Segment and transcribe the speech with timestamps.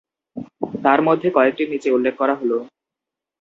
[0.83, 2.57] তার মধ্যে কয়েকটি নিচে উল্লেখ করা হলো